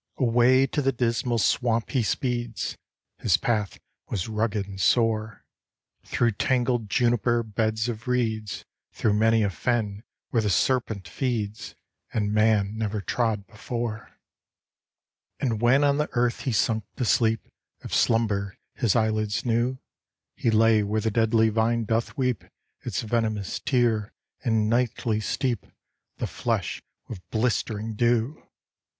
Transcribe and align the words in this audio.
Away 0.17 0.65
to 0.65 0.81
the 0.81 0.91
Dismal 0.91 1.37
Swamp 1.37 1.91
he 1.91 2.01
speeds,— 2.01 2.75
His 3.21 3.37
path 3.37 3.77
was 4.09 4.27
rugged 4.27 4.65
and 4.67 4.81
sore, 4.81 5.45
Through 6.05 6.31
tangled 6.31 6.89
juniper, 6.89 7.43
beds 7.43 7.87
of 7.87 8.07
reeds, 8.07 8.65
Through 8.93 9.13
many 9.13 9.43
a 9.43 9.51
fen 9.51 10.01
where 10.29 10.41
the 10.41 10.49
serpent 10.49 11.07
feeds, 11.07 11.75
And 12.11 12.33
man 12.33 12.79
never 12.79 12.99
trod 12.99 13.45
before! 13.45 14.07
D,gt,, 14.07 14.07
erihyGOOglC 14.07 14.09
The 14.09 14.13
Lake 14.33 14.53
of 14.63 15.07
the 15.07 15.23
Dismal 15.29 15.29
Swamp 15.29 15.41
And 15.53 15.61
when 15.61 15.83
on 15.83 15.97
the 15.99 16.09
earth 16.13 16.39
he 16.41 16.51
sunk 16.51 16.83
to 16.95 17.05
sleep, 17.05 17.47
If 17.81 17.93
slumber 17.93 18.57
his 18.73 18.95
eyelids 18.95 19.45
knew, 19.45 19.77
He 20.33 20.49
lay 20.49 20.81
where 20.81 21.01
the 21.01 21.11
deadly 21.11 21.49
vine 21.49 21.85
doth 21.85 22.15
weiep 22.15 22.49
Its 22.81 23.03
venomous 23.03 23.59
tear, 23.59 24.13
and 24.43 24.67
nightly 24.67 25.19
steep 25.19 25.67
The 26.17 26.25
flesh 26.25 26.81
with 27.07 27.19
blistering 27.29 27.93
dew! 27.93 28.47